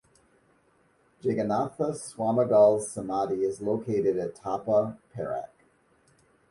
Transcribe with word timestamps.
Jeganatha 1.21 1.91
Swamigal's 1.93 2.89
Samadhi 2.91 3.43
is 3.43 3.61
located 3.61 4.17
at 4.17 4.33
Tapah, 4.33 4.97
Perak. 5.13 5.51